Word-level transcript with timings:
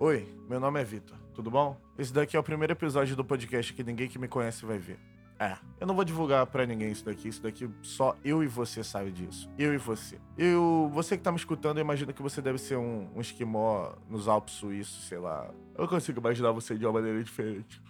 Oi, 0.00 0.28
meu 0.48 0.60
nome 0.60 0.80
é 0.80 0.84
Vitor, 0.84 1.18
tudo 1.34 1.50
bom? 1.50 1.76
Esse 1.98 2.12
daqui 2.12 2.36
é 2.36 2.38
o 2.38 2.42
primeiro 2.42 2.72
episódio 2.72 3.16
do 3.16 3.24
podcast 3.24 3.74
que 3.74 3.82
ninguém 3.82 4.08
que 4.08 4.16
me 4.16 4.28
conhece 4.28 4.64
vai 4.64 4.78
ver. 4.78 4.96
É, 5.40 5.56
eu 5.80 5.88
não 5.88 5.94
vou 5.96 6.04
divulgar 6.04 6.46
pra 6.46 6.64
ninguém 6.64 6.92
isso 6.92 7.04
daqui, 7.04 7.26
isso 7.26 7.42
daqui 7.42 7.68
só 7.82 8.16
eu 8.24 8.44
e 8.44 8.46
você 8.46 8.84
sabe 8.84 9.10
disso. 9.10 9.50
Eu 9.58 9.74
e 9.74 9.76
você. 9.76 10.20
Eu, 10.36 10.88
você 10.94 11.16
que 11.16 11.24
tá 11.24 11.32
me 11.32 11.36
escutando, 11.36 11.78
eu 11.78 11.80
imagino 11.80 12.14
que 12.14 12.22
você 12.22 12.40
deve 12.40 12.58
ser 12.58 12.76
um, 12.76 13.08
um 13.12 13.20
esquimó 13.20 13.92
nos 14.08 14.28
Alpes 14.28 14.54
suíços, 14.54 15.08
sei 15.08 15.18
lá. 15.18 15.50
Eu 15.76 15.88
consigo 15.88 16.20
imaginar 16.20 16.52
você 16.52 16.78
de 16.78 16.86
uma 16.86 16.92
maneira 16.92 17.20
diferente. 17.24 17.82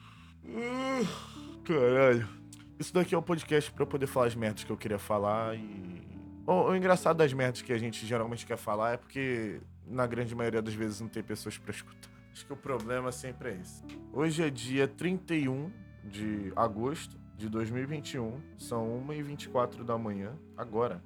Caralho. 1.63 2.27
Isso 2.79 2.95
daqui 2.95 3.15
é 3.15 3.19
um 3.19 3.23
podcast 3.23 3.71
pra 3.71 3.83
eu 3.83 3.87
poder 3.87 4.07
falar 4.07 4.29
as 4.29 4.35
merdas 4.35 4.65
que 4.65 4.73
eu 4.73 4.79
queria 4.79 4.99
falar 4.99 5.57
e. 5.57 6.08
O, 6.49 6.71
o 6.71 6.75
engraçado 6.75 7.19
das 7.19 7.31
merdas 7.31 7.61
que 7.61 7.75
a 7.75 7.77
gente 7.77 8.07
geralmente 8.07 8.47
quer 8.47 8.57
falar 8.57 8.95
é 8.95 8.97
porque, 8.97 9.61
na 9.87 10.07
grande 10.07 10.35
maioria 10.35 10.63
das 10.63 10.73
vezes, 10.73 10.99
não 10.99 11.07
tem 11.07 11.23
pessoas 11.23 11.59
pra 11.59 11.71
escutar. 11.71 12.09
Acho 12.33 12.47
que 12.47 12.53
o 12.55 12.57
problema 12.57 13.13
sempre 13.13 13.51
é 13.51 13.59
esse. 13.61 13.85
Hoje 14.11 14.43
é 14.43 14.49
dia 14.49 14.89
31 14.89 15.71
de 16.03 16.51
agosto 16.57 17.19
de 17.37 17.51
2021, 17.51 18.41
são 18.57 19.05
1h24 19.07 19.85
da 19.85 19.99
manhã, 19.99 20.39
agora. 20.57 21.03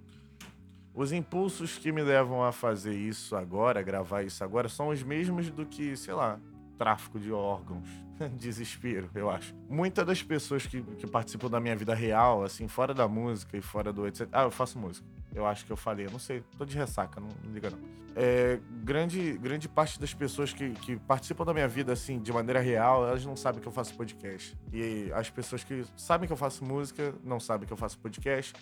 Os 0.95 1.11
impulsos 1.11 1.77
que 1.77 1.91
me 1.91 2.03
levam 2.03 2.45
a 2.45 2.53
fazer 2.53 2.95
isso 2.95 3.35
agora, 3.35 3.83
gravar 3.83 4.23
isso 4.23 4.45
agora, 4.45 4.69
são 4.69 4.91
os 4.91 5.03
mesmos 5.03 5.51
do 5.51 5.67
que, 5.67 5.97
sei 5.97 6.15
lá, 6.15 6.39
tráfico 6.79 7.19
de 7.19 7.33
órgãos. 7.33 7.89
Desespero, 8.39 9.11
eu 9.13 9.29
acho. 9.29 9.53
Muitas 9.69 10.07
das 10.07 10.23
pessoas 10.23 10.69
que, 10.69 10.81
que 10.81 11.07
participam 11.09 11.51
da 11.51 11.59
minha 11.59 11.75
vida 11.75 11.97
real, 11.97 12.45
assim, 12.45 12.69
fora 12.69 12.95
da 12.95 13.09
música 13.09 13.57
e 13.57 13.61
fora 13.61 13.93
do 13.93 14.07
etc. 14.07 14.29
Ah, 14.31 14.45
eu 14.45 14.51
faço 14.53 14.79
música. 14.79 15.05
Eu 15.35 15.47
acho 15.47 15.65
que 15.65 15.73
eu 15.73 15.77
falei, 15.77 16.07
eu 16.07 16.11
não 16.11 16.19
sei, 16.19 16.43
tô 16.59 16.65
de 16.65 16.77
ressaca, 16.77 17.21
não, 17.21 17.29
não 17.45 17.53
liga 17.53 17.71
não. 17.71 17.79
É, 18.15 18.61
grande, 18.85 19.39
grande 19.39 19.69
parte 19.69 19.99
das 19.99 20.13
pessoas 20.13 20.53
que, 20.53 20.71
que 20.71 20.97
participam 20.97 21.45
da 21.45 21.55
minha 21.55 21.67
vida, 21.67 21.93
assim, 21.93 22.19
de 22.19 22.31
maneira 22.33 22.61
real, 22.61 23.07
elas 23.07 23.25
não 23.25 23.37
sabem 23.37 23.61
que 23.61 23.67
eu 23.67 23.73
faço 23.73 23.95
podcast. 23.95 24.57
E 24.73 25.11
as 25.15 25.31
pessoas 25.31 25.65
que 25.65 25.85
sabem 25.97 26.27
que 26.27 26.33
eu 26.33 26.37
faço 26.37 26.65
música, 26.65 27.15
não 27.25 27.41
sabem 27.41 27.67
que 27.67 27.73
eu 27.73 27.77
faço 27.77 27.99
podcast. 27.99 28.53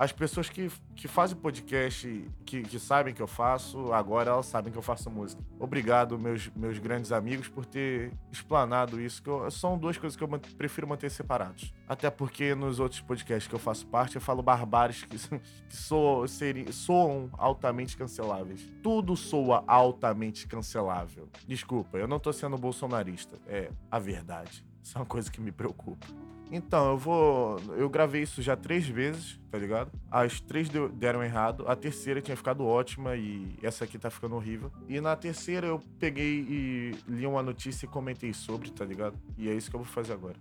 As 0.00 0.12
pessoas 0.12 0.48
que, 0.48 0.72
que 0.96 1.06
fazem 1.06 1.36
podcast, 1.36 2.24
que, 2.46 2.62
que 2.62 2.78
sabem 2.78 3.12
que 3.12 3.20
eu 3.20 3.26
faço, 3.26 3.92
agora 3.92 4.30
elas 4.30 4.46
sabem 4.46 4.72
que 4.72 4.78
eu 4.78 4.82
faço 4.82 5.10
música. 5.10 5.42
Obrigado, 5.58 6.18
meus, 6.18 6.48
meus 6.56 6.78
grandes 6.78 7.12
amigos, 7.12 7.48
por 7.48 7.66
ter 7.66 8.10
explanado 8.32 8.98
isso. 8.98 9.22
Que 9.22 9.28
eu, 9.28 9.50
são 9.50 9.76
duas 9.76 9.98
coisas 9.98 10.16
que 10.16 10.24
eu 10.24 10.28
prefiro 10.56 10.88
manter 10.88 11.10
separados. 11.10 11.74
Até 11.86 12.08
porque 12.08 12.54
nos 12.54 12.80
outros 12.80 13.02
podcasts 13.02 13.46
que 13.46 13.54
eu 13.54 13.58
faço 13.58 13.86
parte, 13.88 14.14
eu 14.14 14.22
falo 14.22 14.42
barbares 14.42 15.04
que, 15.04 15.18
que 15.68 15.76
soam, 15.76 16.24
soam 16.72 17.28
altamente 17.36 17.94
canceláveis. 17.94 18.72
Tudo 18.82 19.14
soa 19.14 19.62
altamente 19.66 20.46
cancelável. 20.46 21.28
Desculpa, 21.46 21.98
eu 21.98 22.08
não 22.08 22.18
tô 22.18 22.32
sendo 22.32 22.56
bolsonarista. 22.56 23.36
É 23.46 23.70
a 23.90 23.98
verdade. 23.98 24.64
Isso 24.82 24.96
é 24.96 25.00
uma 25.02 25.06
coisa 25.06 25.30
que 25.30 25.42
me 25.42 25.52
preocupa. 25.52 26.06
Então, 26.50 26.90
eu 26.90 26.98
vou. 26.98 27.60
Eu 27.76 27.88
gravei 27.88 28.22
isso 28.22 28.42
já 28.42 28.56
três 28.56 28.86
vezes, 28.86 29.38
tá 29.50 29.58
ligado? 29.58 29.92
As 30.10 30.40
três 30.40 30.68
deu, 30.68 30.88
deram 30.88 31.22
errado. 31.22 31.64
A 31.68 31.76
terceira 31.76 32.20
tinha 32.20 32.36
ficado 32.36 32.66
ótima 32.66 33.14
e 33.16 33.56
essa 33.62 33.84
aqui 33.84 33.98
tá 33.98 34.10
ficando 34.10 34.34
horrível. 34.34 34.72
E 34.88 35.00
na 35.00 35.14
terceira 35.14 35.68
eu 35.68 35.80
peguei 35.98 36.40
e 36.48 36.96
li 37.06 37.26
uma 37.26 37.42
notícia 37.42 37.86
e 37.86 37.88
comentei 37.88 38.32
sobre, 38.32 38.70
tá 38.70 38.84
ligado? 38.84 39.16
E 39.38 39.48
é 39.48 39.54
isso 39.54 39.70
que 39.70 39.76
eu 39.76 39.80
vou 39.80 39.88
fazer 39.88 40.12
agora. 40.12 40.36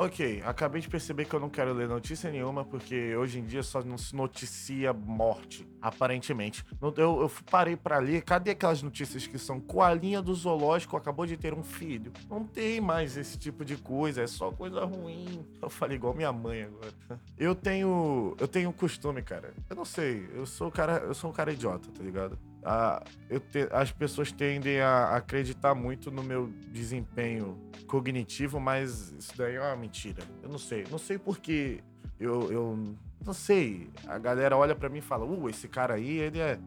Ok, 0.00 0.40
acabei 0.46 0.80
de 0.80 0.88
perceber 0.88 1.24
que 1.24 1.34
eu 1.34 1.40
não 1.40 1.50
quero 1.50 1.72
ler 1.72 1.88
notícia 1.88 2.30
nenhuma, 2.30 2.64
porque 2.64 3.16
hoje 3.16 3.40
em 3.40 3.44
dia 3.44 3.64
só 3.64 3.82
não 3.82 3.98
se 3.98 4.14
noticia 4.14 4.92
morte, 4.92 5.68
aparentemente. 5.82 6.64
Eu, 6.80 7.22
eu 7.22 7.32
parei 7.50 7.76
para 7.76 7.98
ler, 7.98 8.22
cadê 8.22 8.52
aquelas 8.52 8.80
notícias 8.80 9.26
que 9.26 9.36
são 9.36 9.58
coalinha 9.58 10.22
do 10.22 10.32
zoológico 10.32 10.96
acabou 10.96 11.26
de 11.26 11.36
ter 11.36 11.52
um 11.52 11.64
filho? 11.64 12.12
Não 12.30 12.44
tem 12.44 12.80
mais 12.80 13.16
esse 13.16 13.36
tipo 13.36 13.64
de 13.64 13.76
coisa, 13.76 14.22
é 14.22 14.28
só 14.28 14.52
coisa 14.52 14.84
ruim. 14.84 15.44
Eu 15.60 15.68
falei 15.68 15.96
igual 15.96 16.14
minha 16.14 16.32
mãe 16.32 16.62
agora. 16.62 16.92
Eu 17.36 17.56
tenho. 17.56 18.36
Eu 18.38 18.46
tenho 18.46 18.70
um 18.70 18.72
costume, 18.72 19.20
cara. 19.20 19.52
Eu 19.68 19.74
não 19.74 19.84
sei, 19.84 20.28
eu 20.32 20.46
sou 20.46 20.70
cara, 20.70 20.98
eu 20.98 21.14
sou 21.14 21.30
um 21.30 21.32
cara 21.32 21.52
idiota, 21.52 21.88
tá 21.90 22.02
ligado? 22.04 22.38
a, 22.64 23.02
eu 23.30 23.40
te, 23.40 23.68
as 23.70 23.90
pessoas 23.90 24.32
tendem 24.32 24.80
a 24.80 25.16
acreditar 25.16 25.74
muito 25.74 26.10
no 26.10 26.22
meu 26.22 26.48
desempenho 26.70 27.58
cognitivo, 27.88 28.60
mas 28.60 29.12
isso 29.18 29.32
daí 29.36 29.56
é 29.56 29.60
uma 29.60 29.74
mentira. 29.74 30.22
Eu 30.42 30.48
não 30.48 30.58
sei. 30.58 30.84
Não 30.90 30.98
sei 30.98 31.18
porque 31.18 31.80
eu, 32.20 32.52
eu 32.52 32.94
não 33.24 33.32
sei. 33.32 33.90
A 34.06 34.18
galera 34.18 34.56
olha 34.56 34.74
para 34.74 34.88
mim 34.88 34.98
e 34.98 35.02
fala: 35.02 35.24
Uh, 35.24 35.48
esse 35.48 35.68
cara 35.68 35.94
aí, 35.94 36.18
ele 36.18 36.40
é. 36.40 36.58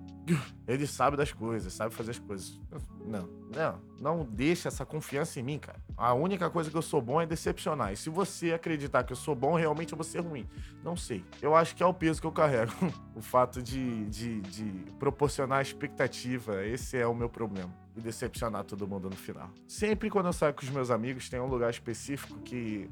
Ele 0.68 0.86
sabe 0.86 1.18
das 1.18 1.34
coisas, 1.34 1.74
sabe 1.74 1.94
fazer 1.94 2.12
as 2.12 2.20
coisas. 2.20 2.60
Não, 3.04 3.28
não, 3.54 3.82
não 4.00 4.24
deixa 4.24 4.68
essa 4.68 4.86
confiança 4.86 5.40
em 5.40 5.44
mim, 5.44 5.58
cara. 5.58 5.82
A 5.98 6.14
única 6.14 6.50
coisa 6.50 6.70
que 6.70 6.78
eu 6.78 6.82
sou 6.82 7.02
bom 7.02 7.20
é 7.20 7.26
decepcionar. 7.26 7.92
E 7.92 7.98
se 7.98 8.10
você 8.10 8.54
acreditar 8.54 9.04
que 9.04 9.12
eu 9.12 9.18
sou 9.18 9.36
bom, 9.36 9.56
realmente 9.56 9.92
eu 9.92 9.98
vou 9.98 10.04
ser 10.04 10.20
ruim. 10.20 10.48
Não 10.84 10.96
sei. 10.96 11.26
Eu 11.42 11.56
acho 11.56 11.76
que 11.76 11.82
é 11.82 11.86
o 11.86 11.94
peso 11.94 12.22
que 12.22 12.28
eu 12.28 12.32
carrego. 12.32 12.72
o 13.16 13.22
fato 13.22 13.62
de, 13.62 14.06
de, 14.06 14.42
de 14.42 14.92
proporcionar 15.00 15.62
expectativa. 15.62 16.64
Esse 16.64 16.98
é 16.98 17.08
o 17.08 17.16
meu 17.16 17.28
problema. 17.28 17.74
E 17.96 18.00
decepcionar 18.00 18.64
todo 18.64 18.88
mundo 18.88 19.10
no 19.10 19.16
final. 19.16 19.50
Sempre 19.68 20.10
quando 20.10 20.28
eu 20.28 20.34
saio 20.34 20.54
com 20.54 20.62
os 20.62 20.70
meus 20.70 20.92
amigos, 20.92 21.30
tem 21.30 21.40
um 21.40 21.48
lugar 21.48 21.72
específico 21.72 22.40
que 22.42 22.88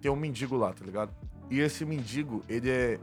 tem 0.00 0.10
um 0.10 0.16
mendigo 0.16 0.54
lá, 0.54 0.70
tá 0.72 0.84
ligado? 0.84 1.10
E 1.50 1.60
esse 1.60 1.84
mendigo, 1.84 2.42
ele 2.48 2.70
é. 2.70 2.98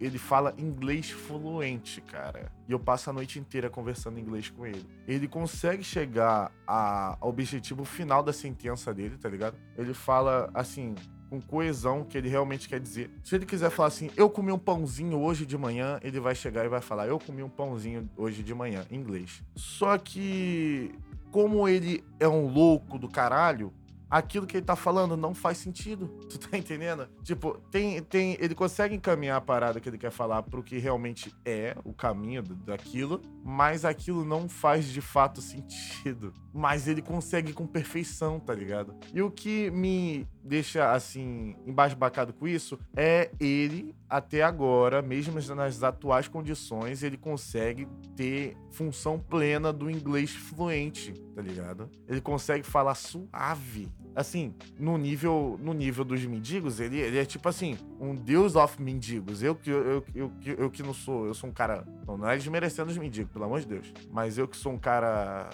Ele 0.00 0.18
fala 0.18 0.54
inglês 0.58 1.10
fluente, 1.10 2.00
cara. 2.00 2.52
E 2.68 2.72
eu 2.72 2.78
passo 2.78 3.10
a 3.10 3.12
noite 3.12 3.38
inteira 3.38 3.70
conversando 3.70 4.18
inglês 4.18 4.50
com 4.50 4.66
ele. 4.66 4.86
Ele 5.08 5.26
consegue 5.26 5.82
chegar 5.82 6.52
a, 6.66 7.16
ao 7.20 7.30
objetivo 7.30 7.84
final 7.84 8.22
da 8.22 8.32
sentença 8.32 8.92
dele, 8.92 9.16
tá 9.16 9.28
ligado? 9.28 9.56
Ele 9.76 9.94
fala 9.94 10.50
assim. 10.54 10.94
Com 11.28 11.40
coesão 11.40 12.04
que 12.04 12.16
ele 12.16 12.28
realmente 12.28 12.68
quer 12.68 12.78
dizer. 12.78 13.10
Se 13.24 13.34
ele 13.34 13.44
quiser 13.44 13.68
falar 13.68 13.88
assim, 13.88 14.12
eu 14.16 14.30
comi 14.30 14.52
um 14.52 14.58
pãozinho 14.60 15.18
hoje 15.18 15.44
de 15.44 15.58
manhã, 15.58 15.98
ele 16.00 16.20
vai 16.20 16.36
chegar 16.36 16.64
e 16.64 16.68
vai 16.68 16.80
falar, 16.80 17.08
eu 17.08 17.18
comi 17.18 17.42
um 17.42 17.48
pãozinho 17.48 18.08
hoje 18.16 18.44
de 18.44 18.54
manhã, 18.54 18.86
em 18.88 18.94
inglês. 18.94 19.42
Só 19.56 19.98
que, 19.98 20.94
como 21.32 21.66
ele 21.66 22.04
é 22.20 22.28
um 22.28 22.46
louco 22.46 22.96
do 22.96 23.08
caralho, 23.08 23.72
aquilo 24.10 24.46
que 24.46 24.56
ele 24.56 24.66
tá 24.66 24.76
falando 24.76 25.16
não 25.16 25.34
faz 25.34 25.58
sentido. 25.58 26.08
Tu 26.28 26.38
tá 26.38 26.58
entendendo? 26.58 27.08
Tipo, 27.22 27.58
tem, 27.70 28.02
tem, 28.02 28.36
ele 28.40 28.54
consegue 28.54 28.94
encaminhar 28.94 29.36
a 29.36 29.40
parada 29.40 29.80
que 29.80 29.88
ele 29.88 29.98
quer 29.98 30.10
falar 30.10 30.42
pro 30.42 30.62
que 30.62 30.78
realmente 30.78 31.34
é 31.44 31.76
o 31.84 31.92
caminho 31.92 32.42
daquilo, 32.42 33.22
mas 33.44 33.84
aquilo 33.84 34.24
não 34.24 34.48
faz 34.48 34.86
de 34.86 35.00
fato 35.00 35.40
sentido. 35.40 36.34
Mas 36.52 36.88
ele 36.88 37.00
consegue 37.00 37.52
com 37.52 37.66
perfeição, 37.66 38.38
tá 38.38 38.54
ligado? 38.54 38.94
E 39.14 39.22
o 39.22 39.30
que 39.30 39.70
me 39.70 40.26
deixa 40.46 40.92
assim 40.92 41.56
embasbacado 41.66 42.32
com 42.32 42.46
isso 42.46 42.78
é 42.96 43.30
ele 43.40 43.94
até 44.08 44.42
agora, 44.42 45.02
mesmo 45.02 45.40
nas 45.54 45.82
atuais 45.82 46.28
condições, 46.28 47.02
ele 47.02 47.16
consegue 47.16 47.88
ter 48.14 48.56
função 48.70 49.18
plena 49.18 49.72
do 49.72 49.90
inglês 49.90 50.30
fluente, 50.30 51.12
tá 51.34 51.42
ligado? 51.42 51.90
Ele 52.08 52.20
consegue 52.20 52.64
falar 52.64 52.94
suave. 52.94 53.88
Assim, 54.14 54.54
no 54.78 54.96
nível 54.96 55.58
no 55.60 55.74
nível 55.74 56.04
dos 56.04 56.24
mendigos, 56.24 56.80
ele, 56.80 56.98
ele 56.98 57.18
é 57.18 57.24
tipo 57.24 57.48
assim, 57.48 57.76
um 58.00 58.14
deus 58.14 58.54
of 58.54 58.80
mendigos. 58.80 59.42
Eu 59.42 59.54
que 59.54 59.68
eu, 59.68 59.84
eu, 59.84 60.04
eu, 60.14 60.32
eu, 60.58 60.70
que 60.70 60.82
não 60.82 60.94
sou, 60.94 61.26
eu 61.26 61.34
sou 61.34 61.50
um 61.50 61.52
cara, 61.52 61.84
não, 62.06 62.16
não 62.16 62.30
é 62.30 62.36
desmerecendo 62.36 62.90
os 62.90 62.96
mendigos, 62.96 63.32
pelo 63.32 63.44
amor 63.44 63.60
de 63.60 63.66
Deus, 63.66 63.92
mas 64.10 64.38
eu 64.38 64.48
que 64.48 64.56
sou 64.56 64.72
um 64.72 64.78
cara 64.78 65.50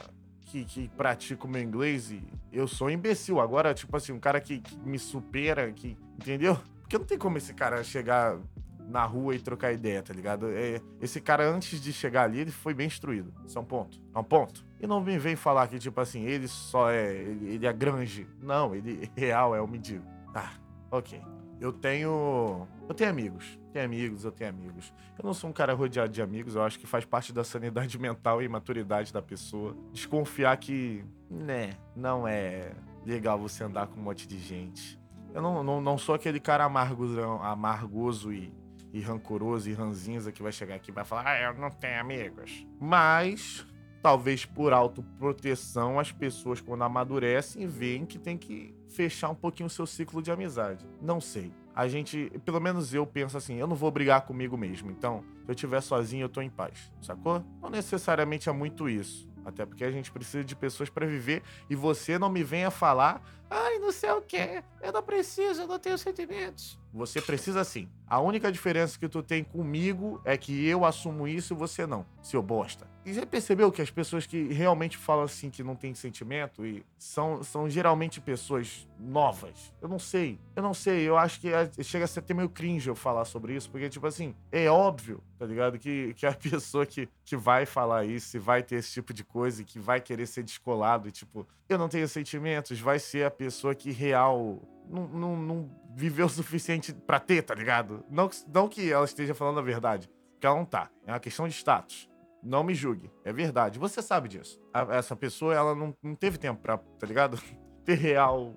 que, 0.52 0.64
que 0.66 0.88
pratico 0.88 1.48
meu 1.48 1.62
inglês 1.62 2.10
e 2.10 2.22
eu 2.52 2.68
sou 2.68 2.88
um 2.88 2.90
imbecil. 2.90 3.40
Agora, 3.40 3.72
tipo 3.72 3.96
assim, 3.96 4.12
um 4.12 4.20
cara 4.20 4.38
que, 4.38 4.60
que 4.60 4.76
me 4.80 4.98
supera, 4.98 5.72
que. 5.72 5.96
Entendeu? 6.16 6.58
Porque 6.82 6.98
não 6.98 7.06
tem 7.06 7.16
como 7.16 7.38
esse 7.38 7.54
cara 7.54 7.82
chegar 7.82 8.38
na 8.86 9.02
rua 9.06 9.34
e 9.34 9.38
trocar 9.38 9.72
ideia, 9.72 10.02
tá 10.02 10.12
ligado? 10.12 10.50
É, 10.50 10.82
esse 11.00 11.22
cara, 11.22 11.48
antes 11.48 11.80
de 11.80 11.90
chegar 11.90 12.24
ali, 12.24 12.40
ele 12.40 12.50
foi 12.50 12.74
bem 12.74 12.86
instruído. 12.86 13.32
Isso 13.46 13.56
é 13.56 13.60
um 13.62 13.64
ponto. 13.64 13.98
É 14.14 14.18
um 14.18 14.24
ponto. 14.24 14.66
E 14.78 14.86
não 14.86 15.00
me 15.00 15.18
vem 15.18 15.36
falar 15.36 15.66
que, 15.68 15.78
tipo 15.78 15.98
assim, 15.98 16.24
ele 16.24 16.46
só 16.46 16.90
é. 16.90 17.14
Ele, 17.14 17.54
ele 17.54 17.66
é 17.66 17.72
grande. 17.72 18.28
Não, 18.38 18.74
ele 18.74 19.10
real 19.16 19.54
é 19.54 19.60
o 19.62 19.66
mendigo. 19.66 20.04
Ah, 20.34 20.52
ok. 20.90 21.18
Eu 21.58 21.72
tenho. 21.72 22.68
Eu 22.86 22.94
tenho 22.94 23.08
amigos. 23.08 23.58
Tenho 23.72 23.84
amigos, 23.84 24.24
eu 24.24 24.30
tenho 24.30 24.50
amigos. 24.50 24.92
Eu 25.18 25.24
não 25.24 25.32
sou 25.32 25.48
um 25.48 25.52
cara 25.52 25.72
rodeado 25.72 26.12
de 26.12 26.20
amigos, 26.20 26.54
eu 26.54 26.62
acho 26.62 26.78
que 26.78 26.86
faz 26.86 27.04
parte 27.04 27.32
da 27.32 27.42
sanidade 27.42 27.96
mental 28.00 28.42
e 28.42 28.48
maturidade 28.48 29.12
da 29.12 29.22
pessoa. 29.22 29.74
Desconfiar 29.92 30.56
que, 30.58 31.04
né, 31.30 31.70
não 31.96 32.28
é 32.28 32.72
legal 33.04 33.38
você 33.38 33.64
andar 33.64 33.86
com 33.86 33.98
um 33.98 34.02
monte 34.02 34.28
de 34.28 34.38
gente. 34.38 35.00
Eu 35.34 35.40
não, 35.40 35.64
não, 35.64 35.80
não 35.80 35.96
sou 35.96 36.14
aquele 36.14 36.38
cara 36.38 36.64
amargoso, 36.64 37.18
amargoso 37.20 38.32
e, 38.32 38.52
e 38.92 39.00
rancoroso 39.00 39.70
e 39.70 39.72
ranzinza 39.72 40.30
que 40.30 40.42
vai 40.42 40.52
chegar 40.52 40.74
aqui 40.74 40.90
e 40.90 40.94
vai 40.94 41.04
falar, 41.04 41.26
ah, 41.26 41.40
eu 41.40 41.54
não 41.54 41.70
tenho 41.70 41.98
amigos. 41.98 42.66
Mas 42.78 43.66
talvez 44.02 44.44
por 44.44 44.72
autoproteção, 44.74 45.98
as 45.98 46.12
pessoas, 46.12 46.60
quando 46.60 46.82
amadurecem, 46.82 47.66
veem 47.66 48.04
que 48.04 48.18
tem 48.18 48.36
que 48.36 48.74
fechar 48.88 49.30
um 49.30 49.34
pouquinho 49.34 49.68
o 49.68 49.70
seu 49.70 49.86
ciclo 49.86 50.20
de 50.20 50.30
amizade. 50.30 50.86
Não 51.00 51.20
sei. 51.20 51.52
A 51.74 51.88
gente, 51.88 52.30
pelo 52.44 52.60
menos 52.60 52.92
eu 52.92 53.06
penso 53.06 53.36
assim, 53.36 53.56
eu 53.56 53.66
não 53.66 53.76
vou 53.76 53.90
brigar 53.90 54.22
comigo 54.22 54.56
mesmo. 54.56 54.90
Então, 54.90 55.24
se 55.44 55.48
eu 55.50 55.54
estiver 55.54 55.80
sozinho, 55.80 56.24
eu 56.24 56.28
tô 56.28 56.42
em 56.42 56.50
paz. 56.50 56.92
Sacou? 57.00 57.44
Não 57.60 57.70
necessariamente 57.70 58.48
é 58.48 58.52
muito 58.52 58.88
isso. 58.88 59.28
Até 59.44 59.66
porque 59.66 59.84
a 59.84 59.90
gente 59.90 60.10
precisa 60.12 60.44
de 60.44 60.54
pessoas 60.54 60.88
para 60.88 61.06
viver 61.06 61.42
e 61.68 61.74
você 61.74 62.18
não 62.18 62.28
me 62.28 62.44
venha 62.44 62.70
falar, 62.70 63.22
ai, 63.52 63.78
não 63.78 63.92
sei 63.92 64.10
o 64.10 64.22
que, 64.22 64.62
eu 64.80 64.92
não 64.92 65.02
preciso, 65.02 65.62
eu 65.62 65.66
não 65.66 65.78
tenho 65.78 65.98
sentimentos. 65.98 66.78
Você 66.92 67.20
precisa 67.20 67.64
sim. 67.64 67.88
A 68.06 68.20
única 68.20 68.52
diferença 68.52 68.98
que 68.98 69.08
tu 69.08 69.22
tem 69.22 69.42
comigo 69.42 70.20
é 70.24 70.36
que 70.36 70.66
eu 70.66 70.84
assumo 70.84 71.26
isso 71.26 71.54
e 71.54 71.56
você 71.56 71.86
não, 71.86 72.04
seu 72.22 72.42
bosta. 72.42 72.86
E 73.04 73.12
você 73.12 73.26
percebeu 73.26 73.72
que 73.72 73.82
as 73.82 73.90
pessoas 73.90 74.26
que 74.26 74.52
realmente 74.52 74.96
falam 74.96 75.24
assim 75.24 75.50
que 75.50 75.62
não 75.62 75.74
tem 75.74 75.94
sentimento 75.94 76.64
e 76.64 76.84
são, 76.96 77.42
são 77.42 77.68
geralmente 77.68 78.20
pessoas 78.20 78.86
novas? 78.98 79.72
Eu 79.80 79.88
não 79.88 79.98
sei. 79.98 80.38
Eu 80.54 80.62
não 80.62 80.72
sei. 80.74 81.08
Eu 81.08 81.16
acho 81.16 81.40
que 81.40 81.48
é, 81.48 81.68
chega 81.82 82.04
a 82.04 82.08
ser 82.08 82.20
até 82.20 82.32
meio 82.32 82.48
cringe 82.48 82.88
eu 82.88 82.94
falar 82.94 83.24
sobre 83.24 83.56
isso, 83.56 83.70
porque, 83.70 83.88
tipo 83.88 84.06
assim, 84.06 84.36
é 84.52 84.70
óbvio, 84.70 85.20
tá 85.38 85.46
ligado? 85.46 85.78
Que, 85.78 86.14
que 86.14 86.26
a 86.26 86.32
pessoa 86.36 86.86
que, 86.86 87.08
que 87.24 87.36
vai 87.36 87.66
falar 87.66 88.04
isso 88.04 88.36
e 88.36 88.40
vai 88.40 88.62
ter 88.62 88.76
esse 88.76 88.92
tipo 88.92 89.12
de 89.12 89.24
coisa 89.24 89.62
e 89.62 89.64
que 89.64 89.80
vai 89.80 90.00
querer 90.00 90.26
ser 90.26 90.44
descolado 90.44 91.08
e, 91.08 91.10
tipo, 91.10 91.48
eu 91.68 91.78
não 91.78 91.88
tenho 91.88 92.06
sentimentos, 92.06 92.78
vai 92.78 92.98
ser 92.98 93.24
a 93.24 93.30
pessoa 93.44 93.74
que 93.74 93.90
real 93.90 94.62
não, 94.88 95.08
não, 95.08 95.36
não 95.36 95.70
viveu 95.94 96.26
o 96.26 96.28
suficiente 96.28 96.92
pra 96.92 97.18
ter, 97.18 97.42
tá 97.42 97.54
ligado? 97.54 98.04
Não, 98.08 98.30
não 98.52 98.68
que 98.68 98.92
ela 98.92 99.04
esteja 99.04 99.34
falando 99.34 99.58
a 99.58 99.62
verdade, 99.62 100.08
porque 100.32 100.46
ela 100.46 100.56
não 100.56 100.64
tá. 100.64 100.90
É 101.06 101.12
uma 101.12 101.20
questão 101.20 101.48
de 101.48 101.54
status. 101.54 102.08
Não 102.42 102.64
me 102.64 102.74
julgue. 102.74 103.10
É 103.24 103.32
verdade. 103.32 103.78
Você 103.78 104.02
sabe 104.02 104.28
disso. 104.28 104.60
A, 104.72 104.96
essa 104.96 105.14
pessoa, 105.14 105.54
ela 105.54 105.74
não, 105.74 105.94
não 106.02 106.14
teve 106.14 106.38
tempo 106.38 106.60
pra, 106.60 106.76
tá 106.76 107.06
ligado? 107.06 107.40
ter 107.84 107.94
real 107.94 108.54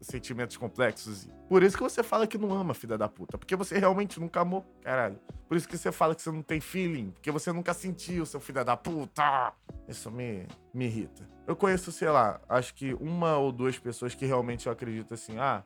sentimentos 0.00 0.56
complexos. 0.56 1.28
Por 1.48 1.62
isso 1.62 1.76
que 1.76 1.82
você 1.82 2.02
fala 2.02 2.26
que 2.26 2.38
não 2.38 2.52
ama, 2.52 2.74
filha 2.74 2.96
da 2.96 3.08
puta. 3.08 3.38
Porque 3.38 3.56
você 3.56 3.78
realmente 3.78 4.20
nunca 4.20 4.40
amou, 4.40 4.64
caralho. 4.82 5.18
Por 5.48 5.56
isso 5.56 5.68
que 5.68 5.76
você 5.76 5.92
fala 5.92 6.14
que 6.14 6.22
você 6.22 6.30
não 6.30 6.42
tem 6.42 6.60
feeling. 6.60 7.10
Porque 7.10 7.30
você 7.30 7.52
nunca 7.52 7.74
sentiu, 7.74 8.26
seu 8.26 8.40
filho 8.40 8.64
da 8.64 8.76
puta. 8.76 9.52
Isso 9.88 10.10
me, 10.10 10.46
me 10.72 10.86
irrita. 10.86 11.28
Eu 11.46 11.54
conheço, 11.54 11.92
sei 11.92 12.08
lá, 12.08 12.40
acho 12.48 12.74
que 12.74 12.94
uma 12.94 13.36
ou 13.36 13.52
duas 13.52 13.78
pessoas 13.78 14.14
que 14.14 14.26
realmente 14.26 14.66
eu 14.66 14.72
acredito 14.72 15.14
assim, 15.14 15.38
ah, 15.38 15.62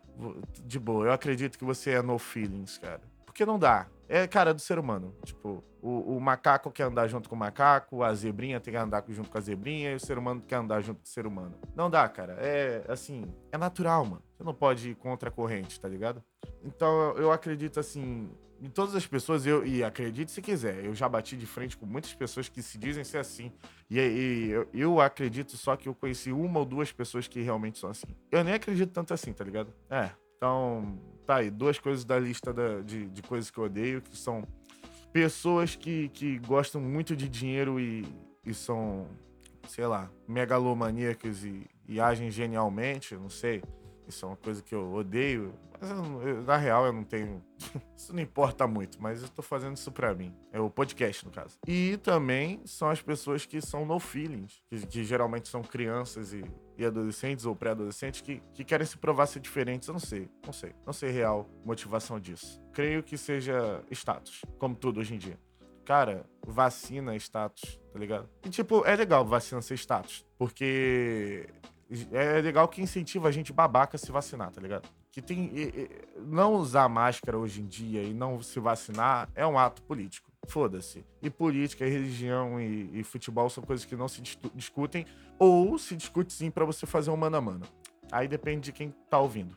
de 0.64 0.78
boa, 0.78 1.06
eu 1.06 1.12
acredito 1.12 1.58
que 1.58 1.64
você 1.64 1.92
é 1.92 2.02
no 2.02 2.18
feelings, 2.18 2.78
cara. 2.78 3.00
Porque 3.24 3.46
não 3.46 3.58
dá. 3.58 3.86
É, 4.12 4.26
cara, 4.26 4.52
do 4.52 4.60
ser 4.60 4.76
humano. 4.76 5.14
Tipo, 5.24 5.62
o, 5.80 6.16
o, 6.16 6.20
macaco 6.20 6.68
quer 6.72 6.82
andar 6.82 7.06
junto 7.06 7.28
com 7.28 7.36
o 7.36 7.38
macaco, 7.38 8.02
a 8.02 8.12
zebrinha 8.12 8.58
tem 8.58 8.74
que 8.74 8.78
andar 8.78 9.04
junto 9.08 9.30
com 9.30 9.38
a 9.38 9.40
zebrinha, 9.40 9.92
e 9.92 9.94
o 9.94 10.00
ser 10.00 10.18
humano 10.18 10.42
quer 10.46 10.56
andar 10.56 10.80
junto 10.80 10.98
com 10.98 11.04
o 11.04 11.08
ser 11.08 11.28
humano. 11.28 11.54
Não 11.76 11.88
dá, 11.88 12.08
cara. 12.08 12.32
É, 12.40 12.84
assim, 12.88 13.32
é 13.52 13.56
natural, 13.56 14.04
mano. 14.04 14.22
Você 14.36 14.42
não 14.42 14.52
pode 14.52 14.90
ir 14.90 14.94
contra 14.96 15.28
a 15.28 15.32
corrente, 15.32 15.78
tá 15.80 15.86
ligado? 15.88 16.24
Então, 16.64 17.12
eu 17.16 17.30
acredito, 17.30 17.78
assim, 17.78 18.28
em 18.60 18.68
todas 18.68 18.96
as 18.96 19.06
pessoas, 19.06 19.46
eu, 19.46 19.64
e 19.64 19.84
acredite 19.84 20.32
se 20.32 20.42
quiser, 20.42 20.84
eu 20.84 20.92
já 20.92 21.08
bati 21.08 21.36
de 21.36 21.46
frente 21.46 21.76
com 21.76 21.86
muitas 21.86 22.12
pessoas 22.12 22.48
que 22.48 22.60
se 22.62 22.76
dizem 22.78 23.04
ser 23.04 23.18
assim. 23.18 23.52
E, 23.88 24.00
e 24.00 24.50
eu, 24.50 24.68
eu, 24.74 25.00
acredito 25.00 25.56
só 25.56 25.76
que 25.76 25.88
eu 25.88 25.94
conheci 25.94 26.32
uma 26.32 26.58
ou 26.58 26.64
duas 26.64 26.90
pessoas 26.90 27.28
que 27.28 27.40
realmente 27.40 27.78
são 27.78 27.88
assim. 27.88 28.08
Eu 28.28 28.42
nem 28.42 28.54
acredito 28.54 28.90
tanto 28.90 29.14
assim, 29.14 29.32
tá 29.32 29.44
ligado? 29.44 29.72
É. 29.88 30.10
Então, 30.36 30.98
tá 31.26 31.36
aí, 31.36 31.50
duas 31.50 31.78
coisas 31.78 32.04
da 32.04 32.18
lista 32.18 32.52
da, 32.52 32.80
de, 32.80 33.08
de 33.08 33.22
coisas 33.22 33.50
que 33.50 33.58
eu 33.58 33.64
odeio, 33.64 34.02
que 34.02 34.16
são 34.16 34.44
pessoas 35.12 35.76
que, 35.76 36.08
que 36.10 36.38
gostam 36.38 36.80
muito 36.80 37.16
de 37.16 37.28
dinheiro 37.28 37.80
e, 37.80 38.06
e 38.44 38.54
são, 38.54 39.06
sei 39.66 39.86
lá, 39.86 40.10
megalomaníacas 40.26 41.44
e, 41.44 41.66
e 41.88 42.00
agem 42.00 42.30
genialmente, 42.30 43.14
não 43.14 43.30
sei. 43.30 43.62
Isso 44.08 44.24
é 44.24 44.28
uma 44.28 44.36
coisa 44.36 44.62
que 44.62 44.74
eu 44.74 44.92
odeio. 44.92 45.54
Mas 45.80 45.90
eu, 45.90 46.28
eu, 46.28 46.42
na 46.42 46.56
real 46.56 46.86
eu 46.86 46.92
não 46.92 47.04
tenho. 47.04 47.42
isso 47.96 48.12
não 48.12 48.20
importa 48.20 48.66
muito, 48.66 49.00
mas 49.00 49.22
eu 49.22 49.28
tô 49.28 49.42
fazendo 49.42 49.76
isso 49.76 49.90
pra 49.90 50.14
mim. 50.14 50.34
É 50.52 50.60
o 50.60 50.68
podcast, 50.68 51.24
no 51.24 51.30
caso. 51.30 51.58
E 51.66 51.96
também 51.98 52.60
são 52.64 52.90
as 52.90 53.00
pessoas 53.00 53.46
que 53.46 53.60
são 53.60 53.86
no 53.86 53.98
feelings, 53.98 54.62
que, 54.68 54.86
que 54.86 55.04
geralmente 55.04 55.48
são 55.48 55.62
crianças 55.62 56.32
e, 56.32 56.44
e 56.76 56.84
adolescentes 56.84 57.46
ou 57.46 57.56
pré-adolescentes 57.56 58.20
que, 58.20 58.42
que 58.52 58.64
querem 58.64 58.86
se 58.86 58.98
provar 58.98 59.26
ser 59.26 59.40
diferentes. 59.40 59.88
Eu 59.88 59.92
não 59.92 60.00
sei, 60.00 60.28
não 60.44 60.52
sei. 60.52 60.74
Não 60.84 60.92
sei 60.92 61.10
real 61.10 61.48
motivação 61.64 62.20
disso. 62.20 62.60
Creio 62.72 63.02
que 63.02 63.16
seja 63.16 63.82
status, 63.90 64.42
como 64.58 64.74
tudo 64.74 65.00
hoje 65.00 65.14
em 65.14 65.18
dia. 65.18 65.38
Cara, 65.84 66.24
vacina 66.46 67.14
é 67.14 67.16
status, 67.16 67.80
tá 67.92 67.98
ligado? 67.98 68.28
E 68.44 68.48
tipo, 68.48 68.84
é 68.84 68.94
legal 68.94 69.24
vacina 69.24 69.60
ser 69.60 69.74
status, 69.74 70.24
porque 70.38 71.48
é 72.12 72.40
legal 72.40 72.68
que 72.68 72.80
incentiva 72.80 73.28
a 73.28 73.32
gente 73.32 73.52
babaca 73.52 73.96
a 73.96 73.98
se 73.98 74.12
vacinar, 74.12 74.52
tá 74.52 74.60
ligado? 74.60 74.88
Que 75.10 75.20
tem. 75.20 75.52
Não 76.18 76.54
usar 76.54 76.88
máscara 76.88 77.36
hoje 77.36 77.60
em 77.60 77.66
dia 77.66 78.02
e 78.02 78.14
não 78.14 78.40
se 78.40 78.60
vacinar 78.60 79.28
é 79.34 79.44
um 79.44 79.58
ato 79.58 79.82
político. 79.82 80.30
Foda-se. 80.46 81.04
E 81.20 81.28
política, 81.28 81.86
e 81.86 81.90
religião 81.90 82.60
e, 82.60 83.00
e, 83.00 83.02
futebol 83.02 83.50
são 83.50 83.62
coisas 83.62 83.84
que 83.84 83.96
não 83.96 84.08
se 84.08 84.22
discutem, 84.54 85.04
ou 85.38 85.78
se 85.78 85.96
discute 85.96 86.32
sim 86.32 86.50
para 86.50 86.64
você 86.64 86.86
fazer 86.86 87.10
um 87.10 87.16
mano 87.16 87.36
a 87.36 87.40
mano. 87.40 87.66
Aí 88.10 88.26
depende 88.26 88.66
de 88.66 88.72
quem 88.72 88.94
tá 89.08 89.18
ouvindo. 89.18 89.56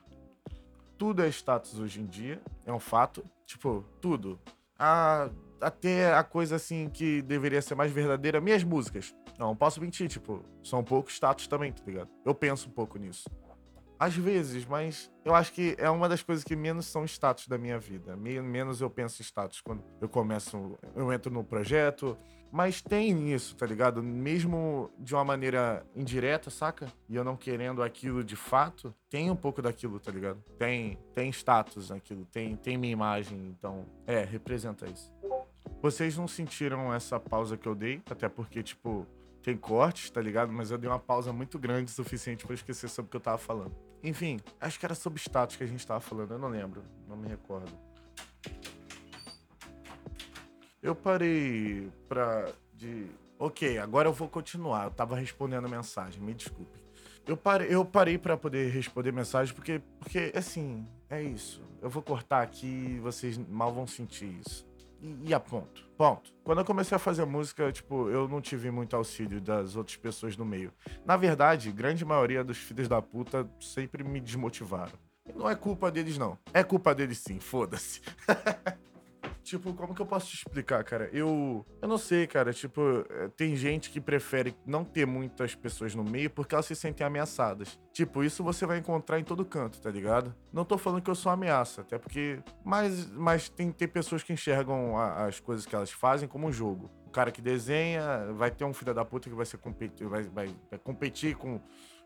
Tudo 0.98 1.24
é 1.24 1.28
status 1.30 1.80
hoje 1.80 2.02
em 2.02 2.06
dia, 2.06 2.42
é 2.66 2.74
um 2.74 2.80
fato. 2.80 3.24
Tipo, 3.46 3.86
tudo. 4.02 4.40
A, 4.78 5.30
até 5.64 6.14
a 6.14 6.24
coisa 6.24 6.56
assim 6.56 6.90
que 6.90 7.22
deveria 7.22 7.62
ser 7.62 7.76
mais 7.76 7.92
verdadeira, 7.92 8.42
minhas 8.42 8.64
músicas. 8.64 9.16
Não, 9.38 9.56
posso 9.56 9.82
mentir, 9.82 10.08
tipo, 10.08 10.44
são 10.64 10.80
um 10.80 10.84
pouco 10.84 11.10
status 11.10 11.48
também, 11.48 11.72
tá 11.72 11.84
ligado? 11.86 12.10
Eu 12.26 12.36
penso 12.36 12.70
um 12.70 12.72
pouco 12.72 12.98
nisso. 12.98 13.30
Às 14.00 14.16
vezes, 14.16 14.66
mas 14.66 15.10
eu 15.24 15.34
acho 15.34 15.54
que 15.54 15.76
é 15.78 15.90
uma 15.90 16.10
das 16.10 16.22
coisas 16.22 16.44
que 16.44 16.56
menos 16.56 16.86
são 16.88 17.06
status 17.06 17.48
da 17.48 17.58
minha 17.58 17.80
vida. 17.80 18.18
Menos 18.18 18.82
eu 18.82 18.90
penso 18.90 19.22
em 19.22 19.24
status 19.24 19.62
quando 19.62 19.84
eu 20.02 20.10
começo, 20.10 20.78
eu 20.96 21.12
entro 21.14 21.32
no 21.32 21.44
projeto. 21.44 22.18
Mas 22.52 22.82
tem 22.84 23.34
isso, 23.34 23.56
tá 23.56 23.66
ligado? 23.66 24.04
Mesmo 24.04 24.92
de 25.00 25.16
uma 25.16 25.24
maneira 25.24 25.84
indireta, 25.96 26.52
saca? 26.52 26.86
E 27.10 27.16
eu 27.16 27.24
não 27.24 27.36
querendo 27.36 27.82
aquilo 27.82 28.24
de 28.24 28.36
fato, 28.36 28.94
tem 29.10 29.32
um 29.32 29.36
pouco 29.36 29.60
daquilo, 29.60 30.00
tá 30.00 30.12
ligado? 30.12 30.44
Tem, 30.60 31.00
tem 31.16 31.32
status 31.32 31.90
naquilo, 31.90 32.26
tem, 32.26 32.56
tem 32.56 32.78
minha 32.78 32.94
imagem, 32.94 33.48
então, 33.58 33.88
é, 34.06 34.24
representa 34.24 34.86
isso. 34.88 35.12
Vocês 35.84 36.16
não 36.16 36.30
sentiram 36.30 36.94
essa 36.94 37.20
pausa 37.20 37.58
que 37.58 37.68
eu 37.68 37.76
dei, 37.76 38.02
até 38.10 38.30
porque, 38.30 38.64
tipo, 38.64 39.06
tem 39.42 39.58
cortes, 39.58 40.10
tá 40.10 40.22
ligado? 40.22 40.50
Mas 40.50 40.72
eu 40.72 40.78
dei 40.78 40.90
uma 40.90 40.98
pausa 40.98 41.34
muito 41.34 41.60
grande 41.60 41.92
o 41.92 41.94
suficiente 41.94 42.46
para 42.46 42.54
esquecer 42.54 42.88
sobre 42.88 43.10
o 43.10 43.12
que 43.12 43.18
eu 43.18 43.22
tava 43.22 43.38
falando. 43.38 43.76
Enfim, 44.02 44.40
acho 44.62 44.80
que 44.80 44.86
era 44.86 44.96
sobre 44.96 45.20
status 45.20 45.58
que 45.58 45.64
a 45.66 45.68
gente 45.68 45.86
tava 45.86 46.00
falando, 46.00 46.32
eu 46.32 46.40
não 46.40 46.48
lembro, 46.48 46.86
não 47.06 47.18
me 47.18 47.28
recordo. 47.28 47.70
Eu 50.82 50.96
parei 50.96 51.92
pra. 52.08 52.50
De... 52.74 53.08
Ok, 53.38 53.78
agora 53.78 54.08
eu 54.08 54.14
vou 54.14 54.30
continuar. 54.30 54.86
Eu 54.86 54.92
tava 54.92 55.18
respondendo 55.18 55.68
mensagem, 55.68 56.24
me 56.24 56.34
desculpe. 56.34 56.82
Eu 57.28 57.36
parei, 57.36 57.76
eu 57.76 57.84
parei 57.84 58.18
para 58.18 58.38
poder 58.38 58.72
responder 58.72 59.12
mensagem 59.12 59.54
porque, 59.54 59.82
porque, 60.00 60.32
assim, 60.34 60.88
é 61.10 61.22
isso. 61.22 61.62
Eu 61.82 61.90
vou 61.90 62.02
cortar 62.02 62.42
aqui 62.42 62.96
e 62.96 63.00
vocês 63.02 63.38
mal 63.38 63.74
vão 63.74 63.86
sentir 63.86 64.40
isso 64.40 64.72
e, 65.24 65.34
a 65.34 65.40
ponto. 65.40 65.84
Ponto. 65.98 66.34
Quando 66.44 66.60
eu 66.60 66.66
comecei 66.66 66.96
a 66.96 67.00
fazer 67.00 67.26
música, 67.26 67.72
tipo, 67.72 68.10
eu 68.10 68.28
não 68.28 68.42
tive 68.42 68.72
muito 68.72 68.96
auxílio 68.96 69.42
das 69.42 69.76
outras 69.76 69.98
pessoas 69.98 70.38
no 70.38 70.46
meio. 70.46 70.72
Na 71.06 71.18
verdade, 71.18 71.72
grande 71.72 72.06
maioria 72.06 72.44
dos 72.44 72.58
filhos 72.58 72.88
da 72.88 73.02
puta 73.02 73.50
sempre 73.60 74.04
me 74.04 74.20
desmotivaram. 74.20 74.94
Não 75.36 75.50
é 75.50 75.56
culpa 75.56 75.92
deles, 75.92 76.18
não. 76.18 76.38
É 76.54 76.64
culpa 76.64 76.96
deles 76.96 77.18
sim, 77.18 77.40
foda-se. 77.40 78.02
Tipo, 79.44 79.74
como 79.74 79.94
que 79.94 80.02
eu 80.02 80.06
posso 80.06 80.28
te 80.28 80.36
explicar, 80.38 80.84
cara? 80.84 81.10
Eu. 81.12 81.66
Eu 81.82 81.88
não 81.88 81.98
sei, 81.98 82.26
cara. 82.26 82.54
Tipo, 82.54 83.06
eh, 83.10 83.30
tem 83.36 83.56
gente 83.56 83.90
que 83.90 84.00
prefere 84.00 84.56
não 84.66 84.86
ter 84.86 85.06
muitas 85.06 85.54
pessoas 85.54 85.94
no 85.94 86.04
meio 86.04 86.30
porque 86.30 86.56
elas 86.56 86.66
se 86.66 86.76
sentem 86.76 87.06
ameaçadas. 87.06 87.78
Tipo, 87.92 88.24
isso 88.24 88.44
você 88.44 88.66
vai 88.66 88.78
encontrar 88.78 89.20
em 89.20 89.24
todo 89.24 89.44
canto, 89.44 89.82
tá 89.82 89.92
ligado? 89.92 90.34
Não 90.52 90.64
tô 90.64 90.78
falando 90.78 91.02
que 91.02 91.10
eu 91.10 91.16
sou 91.16 91.32
ameaça, 91.32 91.82
até 91.82 91.98
porque. 91.98 92.42
Mas, 92.64 93.10
mas 93.12 93.50
tem, 93.50 93.72
tem 93.72 93.88
pessoas 93.88 94.24
que 94.24 94.32
enxergam 94.32 94.98
a, 94.98 95.26
as 95.26 95.40
coisas 95.40 95.66
que 95.66 95.76
elas 95.76 95.92
fazem 95.92 96.28
como 96.28 96.48
um 96.48 96.52
jogo 96.52 96.90
cara 97.14 97.32
que 97.32 97.42
desenha, 97.42 98.34
vai 98.34 98.52
ter 98.52 98.66
um 98.66 98.74
filho 98.74 98.94
da 98.94 99.06
puta 99.06 99.30
que 99.30 99.36
vai 99.36 99.46
ser 99.46 99.58
competir, 99.58 100.08
vai, 100.08 100.24
vai, 100.24 100.56
vai 100.70 100.80
competir 100.80 101.36
com, 101.36 101.60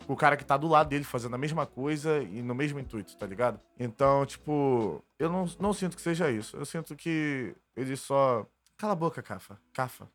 com, 0.05 0.13
o 0.13 0.15
cara 0.15 0.37
que 0.37 0.45
tá 0.45 0.57
do 0.57 0.67
lado 0.67 0.89
dele 0.89 1.03
fazendo 1.03 1.33
a 1.33 1.37
mesma 1.37 1.65
coisa 1.65 2.21
e 2.21 2.41
no 2.43 2.53
mesmo 2.53 2.79
intuito, 2.79 3.17
tá 3.17 3.25
ligado? 3.25 3.59
Então, 3.79 4.25
tipo, 4.25 5.03
eu 5.17 5.29
não, 5.29 5.45
não 5.59 5.73
sinto 5.73 5.95
que 5.95 6.01
seja 6.01 6.29
isso. 6.29 6.57
Eu 6.57 6.65
sinto 6.65 6.95
que 6.95 7.55
ele 7.75 7.95
só. 7.95 8.45
Cala 8.77 8.93
a 8.93 8.95
boca, 8.95 9.23
Cafa. 9.23 9.59
Cafa. 9.73 10.07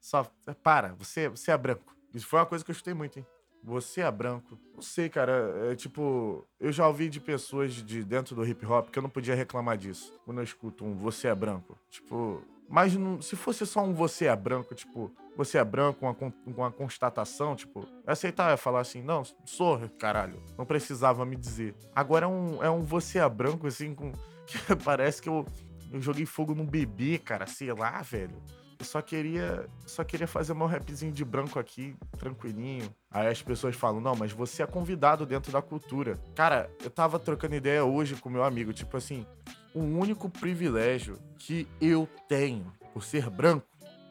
Só. 0.00 0.26
Para, 0.62 0.94
você, 0.94 1.28
você 1.28 1.52
é 1.52 1.56
branco. 1.56 1.94
Isso 2.12 2.26
foi 2.26 2.40
uma 2.40 2.46
coisa 2.46 2.64
que 2.64 2.70
eu 2.70 2.74
chutei 2.74 2.94
muito, 2.94 3.18
hein? 3.18 3.26
Você 3.62 4.00
é 4.00 4.10
branco. 4.10 4.58
Não 4.74 4.82
sei, 4.82 5.08
cara. 5.08 5.70
É, 5.70 5.74
tipo, 5.74 6.46
eu 6.58 6.72
já 6.72 6.86
ouvi 6.86 7.08
de 7.08 7.20
pessoas 7.20 7.74
de 7.74 8.02
dentro 8.02 8.34
do 8.34 8.46
hip 8.46 8.64
hop 8.64 8.88
que 8.88 8.98
eu 8.98 9.02
não 9.02 9.10
podia 9.10 9.34
reclamar 9.34 9.76
disso. 9.76 10.18
Quando 10.24 10.38
eu 10.38 10.44
escuto 10.44 10.84
um 10.84 10.94
você 10.94 11.28
é 11.28 11.34
branco. 11.34 11.78
Tipo, 11.90 12.42
mas 12.68 12.92
se 13.22 13.34
fosse 13.34 13.64
só 13.64 13.82
um 13.82 13.94
você 13.94 14.26
é 14.26 14.36
branco, 14.36 14.74
tipo, 14.74 15.10
você 15.36 15.56
é 15.56 15.64
branco, 15.64 16.04
uma, 16.04 16.16
uma 16.46 16.70
constatação, 16.70 17.56
tipo, 17.56 17.86
aceitar 18.06 18.56
falar 18.58 18.80
assim, 18.80 19.02
não, 19.02 19.22
sou, 19.44 19.80
caralho, 19.98 20.42
não 20.56 20.66
precisava 20.66 21.24
me 21.24 21.36
dizer. 21.36 21.74
Agora 21.94 22.26
é 22.26 22.28
um, 22.28 22.62
é 22.62 22.70
um 22.70 22.82
você 22.82 23.18
é 23.18 23.28
branco, 23.28 23.66
assim, 23.66 23.94
com. 23.94 24.12
Que 24.48 24.74
parece 24.76 25.20
que 25.20 25.28
eu, 25.28 25.44
eu 25.92 26.00
joguei 26.00 26.24
fogo 26.24 26.54
num 26.54 26.64
bebê, 26.64 27.18
cara, 27.18 27.46
sei 27.46 27.70
lá, 27.70 28.00
velho. 28.00 28.42
eu 28.78 28.84
só 28.84 29.02
queria, 29.02 29.68
só 29.86 30.02
queria 30.02 30.26
fazer 30.26 30.54
meu 30.54 30.66
rapzinho 30.66 31.12
de 31.12 31.22
branco 31.22 31.58
aqui, 31.58 31.94
tranquilinho. 32.16 32.88
Aí 33.10 33.28
as 33.28 33.42
pessoas 33.42 33.76
falam: 33.76 34.00
"Não, 34.00 34.16
mas 34.16 34.32
você 34.32 34.62
é 34.62 34.66
convidado 34.66 35.26
dentro 35.26 35.52
da 35.52 35.60
cultura". 35.60 36.18
Cara, 36.34 36.70
eu 36.82 36.88
tava 36.88 37.18
trocando 37.18 37.56
ideia 37.56 37.84
hoje 37.84 38.16
com 38.16 38.30
meu 38.30 38.42
amigo, 38.42 38.72
tipo 38.72 38.96
assim, 38.96 39.26
o 39.74 39.80
único 39.80 40.28
privilégio 40.28 41.18
que 41.38 41.66
eu 41.80 42.08
tenho 42.28 42.72
por 42.92 43.04
ser 43.04 43.28
branco, 43.30 43.66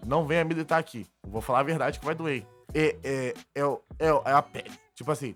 não 0.06 0.26
venha 0.26 0.46
militar 0.46 0.80
aqui. 0.80 1.06
Vou 1.24 1.42
falar 1.42 1.60
a 1.60 1.64
verdade 1.64 2.00
que 2.00 2.06
vai 2.06 2.16
doer. 2.16 2.46
É, 2.74 2.96
é, 3.04 3.34
é, 3.56 3.62
é, 4.00 4.08
é 4.26 4.32
a 4.32 4.42
pele. 4.42 4.72
Tipo 4.94 5.12
assim, 5.12 5.34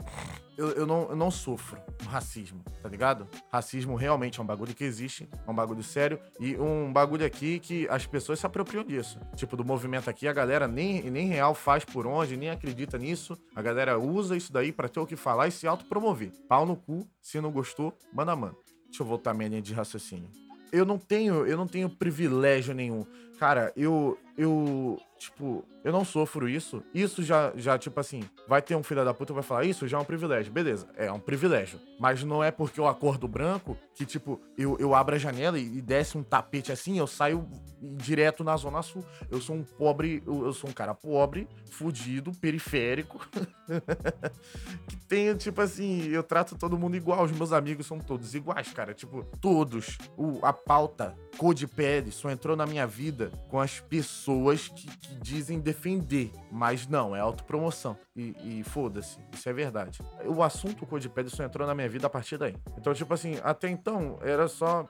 eu, 0.58 0.70
eu, 0.72 0.86
não, 0.86 1.10
eu 1.10 1.16
não 1.16 1.32
sofro 1.32 1.80
racismo, 2.08 2.64
tá 2.82 2.90
ligado? 2.90 3.28
Racismo 3.52 3.96
realmente 3.96 4.40
é 4.40 4.44
um 4.44 4.46
bagulho 4.46 4.76
que 4.76 4.84
existe, 4.84 5.30
é 5.48 5.50
um 5.50 5.54
bagulho 5.54 5.84
sério 5.84 6.20
e 6.40 6.56
um 6.58 6.92
bagulho 6.92 7.26
aqui 7.26 7.60
que 7.60 7.88
as 7.90 8.06
pessoas 8.06 8.40
se 8.40 8.46
apropriam 8.46 8.84
disso. 8.84 9.20
Tipo, 9.36 9.56
do 9.56 9.64
movimento 9.64 10.10
aqui, 10.10 10.28
a 10.28 10.34
galera 10.34 10.68
nem, 10.68 11.10
nem 11.10 11.28
real 11.28 11.54
faz 11.54 11.86
por 11.86 12.06
onde, 12.06 12.38
nem 12.38 12.50
acredita 12.50 12.98
nisso. 12.98 13.38
A 13.56 13.62
galera 13.62 13.98
usa 13.98 14.36
isso 14.36 14.52
daí 14.52 14.72
para 14.72 14.90
ter 14.90 15.00
o 15.00 15.08
que 15.08 15.16
falar 15.16 15.48
e 15.48 15.52
se 15.52 15.68
autopromover. 15.68 16.32
Pau 16.48 16.66
no 16.66 16.76
cu, 16.76 17.08
se 17.22 17.40
não 17.40 17.52
gostou, 17.52 17.98
manda 18.14 18.36
mano. 18.36 18.58
Deixa 18.92 19.04
eu 19.04 19.08
voltar 19.08 19.34
minha 19.34 19.48
linha 19.48 19.62
de 19.62 19.74
raciocínio. 19.74 20.30
Eu 20.70 20.86
não 20.86 20.98
tenho, 20.98 21.46
eu 21.46 21.56
não 21.56 21.66
tenho 21.66 21.90
privilégio 21.90 22.74
nenhum. 22.74 23.06
Cara, 23.40 23.72
eu, 23.76 24.20
eu, 24.42 25.00
tipo, 25.20 25.64
eu 25.84 25.92
não 25.92 26.04
sofro 26.04 26.50
isso. 26.50 26.84
Isso 26.96 27.22
já, 27.22 27.54
já, 27.56 27.78
tipo 27.78 28.00
assim, 28.00 28.24
vai 28.48 28.60
ter 28.60 28.76
um 28.76 28.82
filho 28.82 29.06
da 29.06 29.14
puta 29.14 29.34
vai 29.34 29.44
falar, 29.44 29.66
isso 29.66 29.88
já 29.88 30.00
é 30.00 30.02
um 30.02 30.04
privilégio. 30.06 30.52
Beleza, 30.52 30.88
é 30.96 31.12
um 31.12 31.20
privilégio. 31.20 31.80
Mas 32.00 32.24
não 32.24 32.44
é 32.44 32.50
porque 32.50 32.80
eu 32.80 32.88
acordo 32.88 33.28
branco 33.28 33.78
que, 33.94 34.04
tipo, 34.04 34.42
eu, 34.58 34.76
eu 34.80 34.96
abro 34.96 35.14
a 35.14 35.20
janela 35.20 35.60
e, 35.60 35.78
e 35.78 35.82
desce 35.82 36.18
um 36.18 36.24
tapete 36.24 36.72
assim, 36.72 36.98
eu 36.98 37.06
saio 37.06 37.48
direto 37.80 38.44
na 38.44 38.58
Zona 38.58 38.82
Sul. 38.82 39.06
Eu 39.30 39.40
sou 39.40 39.56
um 39.56 39.64
pobre, 39.64 40.24
eu, 40.26 40.46
eu 40.46 40.54
sou 40.54 40.72
um 40.72 40.74
cara 40.74 40.96
pobre, 40.96 41.48
fudido, 41.70 42.32
periférico. 42.32 43.20
que 44.90 44.96
tem, 45.08 45.36
tipo 45.36 45.62
assim, 45.62 46.08
eu 46.08 46.24
trato 46.24 46.58
todo 46.58 46.80
mundo 46.80 46.96
igual. 46.98 47.24
Os 47.24 47.32
meus 47.32 47.54
amigos 47.54 47.86
são 47.86 48.00
todos 48.00 48.34
iguais, 48.34 48.74
cara. 48.74 48.92
Tipo, 48.96 49.24
todos. 49.40 50.00
O, 50.18 50.44
a 50.44 50.52
pauta 50.52 51.16
de 51.52 51.66
pele 51.66 52.12
só 52.12 52.30
entrou 52.30 52.56
na 52.56 52.68
minha 52.68 52.86
vida 52.86 53.32
com 53.50 53.60
as 53.60 53.80
pessoas 53.80 54.68
que, 54.68 54.86
que 54.86 55.16
dizem 55.16 55.60
defender. 55.60 56.32
Mas 56.52 56.88
não, 56.88 57.16
é 57.16 57.20
autopromoção. 57.20 57.98
E, 58.16 58.60
e 58.60 58.64
foda-se, 58.64 59.18
isso 59.34 59.50
é 59.50 59.54
verdade. 59.54 60.00
O 60.26 60.44
assunto 60.44 60.86
de 61.00 61.10
pele 61.10 61.30
só 61.30 61.44
entrou 61.44 61.68
na 61.68 61.74
minha 61.74 61.90
vida 61.90 62.06
a 62.06 62.10
partir 62.10 62.38
daí. 62.38 62.56
Então, 62.78 62.94
tipo 62.94 63.12
assim, 63.12 63.40
até 63.44 63.68
então 63.70 64.20
era 64.22 64.48
só. 64.48 64.88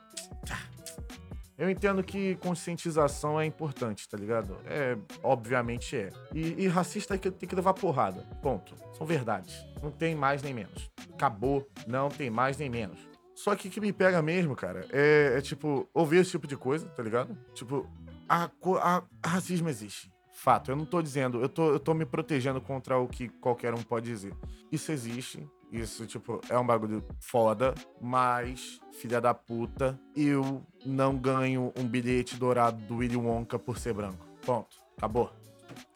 Eu 1.58 1.70
entendo 1.70 2.04
que 2.04 2.36
conscientização 2.38 3.40
é 3.40 3.46
importante, 3.46 4.10
tá 4.10 4.18
ligado? 4.18 4.58
É, 4.66 4.98
obviamente 5.24 5.96
é. 5.96 6.10
E, 6.34 6.64
e 6.64 6.68
racista 6.68 7.18
tem 7.18 7.48
que 7.48 7.56
levar 7.56 7.74
porrada. 7.76 8.24
Ponto. 8.42 8.76
São 8.98 9.08
verdades. 9.08 9.66
Não 9.82 9.90
tem 9.90 10.16
mais 10.16 10.44
nem 10.44 10.54
menos. 10.54 10.90
Acabou. 11.14 11.66
Não 11.88 12.10
tem 12.10 12.30
mais 12.30 12.58
nem 12.58 12.70
menos. 12.70 13.11
Só 13.44 13.56
que 13.56 13.70
o 13.70 13.72
que 13.72 13.82
me 13.82 13.92
pega 13.92 14.22
mesmo, 14.22 14.56
cara, 14.56 14.86
é, 14.92 15.34
é, 15.36 15.42
tipo, 15.42 15.90
ouvir 15.96 16.18
esse 16.18 16.30
tipo 16.30 16.46
de 16.46 16.56
coisa, 16.56 16.86
tá 16.90 17.02
ligado? 17.02 17.36
Tipo, 17.56 17.90
a, 18.30 18.52
a, 18.80 19.04
a, 19.24 19.28
racismo 19.28 19.68
existe. 19.68 20.12
Fato. 20.32 20.70
Eu 20.70 20.76
não 20.76 20.86
tô 20.86 21.02
dizendo, 21.02 21.42
eu 21.42 21.50
tô, 21.50 21.72
eu 21.72 21.80
tô 21.80 21.96
me 21.96 22.06
protegendo 22.06 22.62
contra 22.62 23.00
o 23.00 23.08
que 23.08 23.30
qualquer 23.30 23.74
um 23.74 23.82
pode 23.82 24.06
dizer. 24.06 24.32
Isso 24.72 24.92
existe. 24.92 25.50
Isso, 25.72 26.06
tipo, 26.06 26.40
é 26.50 26.60
um 26.60 26.66
bagulho 26.66 27.04
foda, 27.20 27.74
mas, 28.00 28.80
filha 28.92 29.20
da 29.20 29.34
puta, 29.34 30.00
eu 30.16 30.62
não 30.86 31.18
ganho 31.18 31.74
um 31.76 31.88
bilhete 31.88 32.36
dourado 32.36 32.80
do 32.84 32.98
Willy 32.98 33.18
Wonka 33.18 33.58
por 33.58 33.80
ser 33.80 33.96
branco. 33.96 34.24
Ponto. 34.46 34.76
Acabou. 34.98 35.34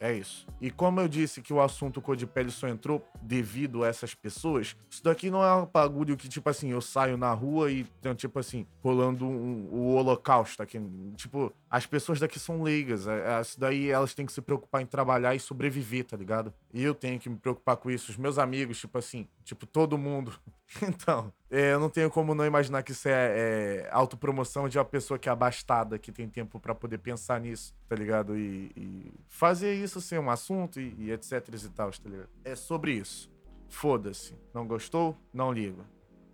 É 0.00 0.12
isso. 0.12 0.46
E 0.60 0.70
como 0.70 1.00
eu 1.00 1.08
disse 1.08 1.42
que 1.42 1.52
o 1.52 1.60
assunto 1.60 2.00
cor 2.00 2.16
de 2.16 2.26
pele 2.26 2.50
só 2.50 2.68
entrou 2.68 3.06
devido 3.22 3.84
a 3.84 3.88
essas 3.88 4.14
pessoas, 4.14 4.76
isso 4.90 5.02
daqui 5.02 5.30
não 5.30 5.42
é 5.44 5.54
um 5.54 5.66
bagulho 5.66 6.16
que, 6.16 6.28
tipo 6.28 6.48
assim, 6.48 6.70
eu 6.70 6.80
saio 6.80 7.16
na 7.16 7.32
rua 7.32 7.70
e 7.70 7.84
tem, 8.00 8.14
tipo 8.14 8.38
assim, 8.38 8.66
rolando 8.82 9.26
um, 9.26 9.68
o 9.70 9.94
holocausto 9.94 10.62
aqui. 10.62 10.80
Tipo, 11.16 11.52
as 11.70 11.86
pessoas 11.86 12.20
daqui 12.20 12.38
são 12.38 12.62
leigas. 12.62 13.06
É, 13.06 13.38
é, 13.38 13.40
isso 13.40 13.58
daí 13.58 13.90
elas 13.90 14.14
têm 14.14 14.26
que 14.26 14.32
se 14.32 14.40
preocupar 14.40 14.82
em 14.82 14.86
trabalhar 14.86 15.34
e 15.34 15.40
sobreviver, 15.40 16.04
tá 16.04 16.16
ligado? 16.16 16.52
E 16.76 16.82
eu 16.82 16.94
tenho 16.94 17.18
que 17.18 17.30
me 17.30 17.36
preocupar 17.36 17.78
com 17.78 17.90
isso. 17.90 18.10
Os 18.10 18.18
meus 18.18 18.36
amigos, 18.36 18.78
tipo 18.78 18.98
assim, 18.98 19.26
tipo, 19.42 19.64
todo 19.64 19.96
mundo. 19.96 20.38
então, 20.86 21.32
é, 21.50 21.72
eu 21.72 21.80
não 21.80 21.88
tenho 21.88 22.10
como 22.10 22.34
não 22.34 22.44
imaginar 22.44 22.82
que 22.82 22.92
isso 22.92 23.08
é, 23.08 23.12
é 23.14 23.88
autopromoção 23.90 24.68
de 24.68 24.76
uma 24.76 24.84
pessoa 24.84 25.18
que 25.18 25.26
é 25.26 25.32
abastada, 25.32 25.98
que 25.98 26.12
tem 26.12 26.28
tempo 26.28 26.60
para 26.60 26.74
poder 26.74 26.98
pensar 26.98 27.40
nisso, 27.40 27.74
tá 27.88 27.96
ligado? 27.96 28.36
E, 28.36 28.70
e, 28.76 29.10
fazer 29.26 29.72
isso 29.72 30.02
ser 30.02 30.20
um 30.20 30.28
assunto 30.28 30.78
e, 30.78 30.94
e 30.98 31.12
etc 31.12 31.48
e 31.48 31.68
tal, 31.70 31.90
tá 31.90 32.10
ligado? 32.10 32.28
É 32.44 32.54
sobre 32.54 32.92
isso. 32.92 33.32
Foda-se. 33.70 34.34
Não 34.52 34.66
gostou? 34.66 35.16
Não 35.32 35.50
liga. 35.50 35.82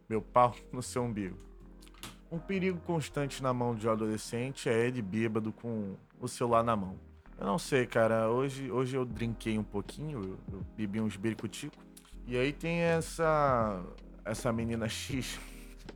Meu 0.08 0.20
pau 0.20 0.56
no 0.72 0.82
seu 0.82 1.04
umbigo. 1.04 1.38
Um 2.32 2.40
perigo 2.40 2.80
constante 2.80 3.40
na 3.44 3.54
mão 3.54 3.76
de 3.76 3.86
um 3.86 3.92
adolescente 3.92 4.68
é 4.68 4.86
ele 4.88 5.02
bêbado 5.02 5.52
com 5.52 5.94
o 6.18 6.26
celular 6.26 6.64
na 6.64 6.74
mão. 6.74 7.11
Eu 7.38 7.46
não 7.46 7.58
sei, 7.58 7.86
cara. 7.86 8.28
Hoje, 8.30 8.70
hoje 8.70 8.96
eu 8.96 9.04
drinquei 9.04 9.58
um 9.58 9.64
pouquinho, 9.64 10.22
eu, 10.22 10.38
eu 10.58 10.66
bebi 10.76 11.00
uns 11.00 11.16
biricutico. 11.16 11.76
E 12.26 12.36
aí 12.36 12.52
tem 12.52 12.80
essa 12.80 13.82
essa 14.24 14.52
menina 14.52 14.88
X. 14.88 15.40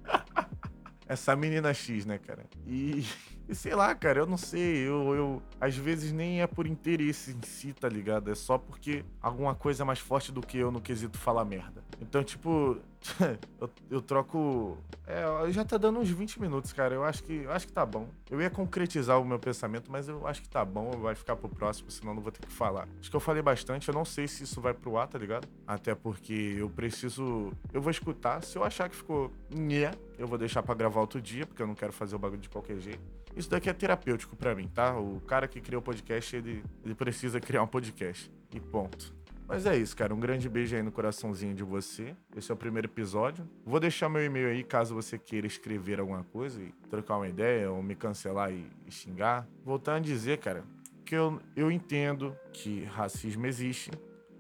essa 1.07 1.37
menina 1.37 1.73
X, 1.73 2.05
né, 2.05 2.19
cara? 2.19 2.45
E, 2.67 3.05
e, 3.49 3.55
sei 3.55 3.75
lá, 3.75 3.95
cara, 3.95 4.21
eu 4.21 4.27
não 4.27 4.37
sei. 4.37 4.89
Eu, 4.89 5.15
eu. 5.15 5.43
Às 5.61 5.77
vezes 5.77 6.13
nem 6.13 6.43
é 6.43 6.47
por 6.47 6.67
interesse 6.67 7.31
em 7.31 7.47
si, 7.47 7.73
tá 7.73 7.89
ligado? 7.89 8.31
É 8.31 8.35
só 8.35 8.59
porque 8.59 9.05
alguma 9.23 9.55
coisa 9.55 9.83
é 9.83 9.87
mais 9.87 10.01
forte 10.01 10.33
do 10.33 10.41
que 10.41 10.59
eu 10.59 10.71
no 10.71 10.81
quesito 10.81 11.17
falar 11.17 11.45
merda. 11.45 11.85
Então, 12.01 12.25
tipo, 12.25 12.77
eu, 13.61 13.71
eu, 13.89 14.03
troco. 14.03 14.77
É, 15.07 15.51
já 15.53 15.65
tá 15.65 15.77
dando 15.77 16.01
uns 16.01 16.11
20 16.11 16.41
minutos, 16.41 16.73
cara. 16.73 16.95
Eu 16.95 17.05
acho 17.05 17.23
que 17.23 17.35
eu 17.45 17.53
acho 17.53 17.69
que 17.69 17.73
tá 17.73 17.87
bom. 17.87 18.09
Eu 18.29 18.41
ia 18.43 18.51
concretizar 18.51 19.21
o 19.21 19.25
meu 19.25 19.39
pensamento, 19.39 19.93
mas 19.93 20.09
eu 20.09 20.27
acho 20.27 20.43
que 20.43 20.49
tá 20.49 20.65
bom. 20.65 20.91
Vai 20.91 21.15
ficar 21.15 21.37
pro 21.37 21.49
próximo, 21.49 21.89
senão 21.89 22.15
não 22.15 22.23
vou 22.23 22.33
ter 22.33 22.45
que 22.45 22.53
falar. 22.53 22.89
Acho 23.01 23.09
que 23.09 23.17
eu 23.17 23.21
falei 23.21 23.43
bastante. 23.43 23.89
Eu 23.89 23.95
não 23.95 24.05
sei 24.05 24.27
se 24.27 24.43
isso 24.43 24.61
vai 24.61 24.75
pro 24.75 24.99
ar, 24.99 25.07
tá 25.07 25.19
ligado? 25.19 25.47
Até 25.67 25.95
porque 25.95 26.57
eu 26.59 26.69
preciso. 26.69 27.53
Eu 27.73 27.81
vou 27.81 27.93
escutar. 27.93 28.43
Se 28.43 28.59
eu 28.59 28.65
achar 28.65 28.89
que 28.89 28.97
ficou. 28.97 29.31
Nhé, 29.55 29.93
eu 30.19 30.27
vou 30.27 30.37
deixar 30.37 30.65
para 30.65 30.75
gravar 30.75 31.01
outro 31.01 31.21
dia, 31.21 31.47
porque 31.47 31.63
eu 31.63 31.67
não 31.67 31.75
quero 31.75 31.93
fazer 31.93 32.17
o 32.17 32.19
bagulho 32.19 32.41
de 32.41 32.49
qualquer 32.49 32.79
jeito. 32.79 33.01
Isso 33.37 33.51
daqui 33.51 33.69
é 33.69 33.73
terapêutico 33.75 34.35
para 34.35 34.55
mim, 34.55 34.67
tá? 34.67 34.99
O 34.99 35.21
cara 35.21 35.47
que 35.47 35.61
criou 35.61 35.81
o 35.81 35.85
podcast, 35.85 36.35
ele, 36.35 36.65
ele 36.83 36.95
precisa 36.95 37.39
criar 37.39 37.63
um 37.63 37.67
podcast. 37.67 38.33
E 38.55 38.59
ponto. 38.59 39.15
Mas 39.47 39.67
é 39.67 39.77
isso, 39.77 39.95
cara. 39.95 40.15
Um 40.15 40.19
grande 40.19 40.49
beijo 40.49 40.75
aí 40.75 40.83
no 40.83 40.91
coraçãozinho 40.91 41.55
de 41.55 41.63
você. 41.63 42.17
Esse 42.35 42.51
é 42.51 42.55
o 42.55 42.57
primeiro 42.57 42.89
episódio. 42.89 43.47
Vou 43.65 43.79
deixar 43.79 44.09
meu 44.09 44.25
e-mail 44.25 44.49
aí 44.49 44.65
caso 44.65 44.95
você 44.95 45.19
queira 45.19 45.47
escrever 45.47 46.01
alguma 46.01 46.25
coisa 46.25 46.61
e 46.63 46.73
trocar 46.89 47.19
uma 47.19 47.29
ideia 47.29 47.71
ou 47.71 47.83
me 47.83 47.95
cancelar 47.95 48.51
e, 48.51 48.67
e 48.87 48.91
xingar. 48.91 49.47
Voltando 49.63 49.97
a 49.97 50.01
dizer, 50.01 50.39
cara, 50.39 50.65
que 51.05 51.15
eu, 51.15 51.39
eu 51.55 51.71
entendo 51.71 52.35
que 52.53 52.85
racismo 52.85 53.47
existe. 53.47 53.91